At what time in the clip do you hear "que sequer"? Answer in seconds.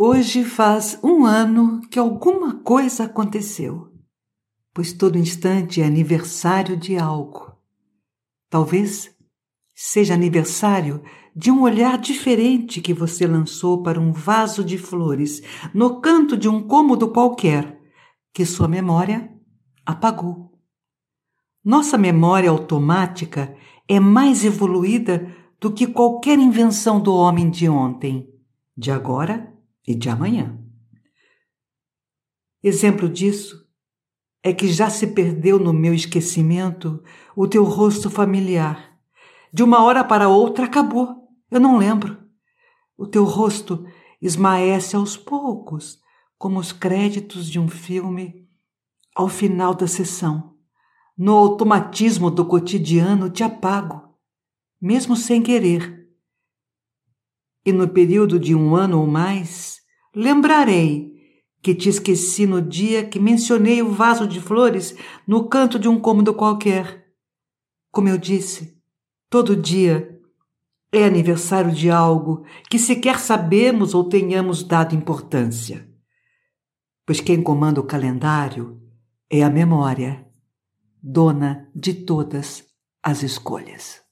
72.70-73.18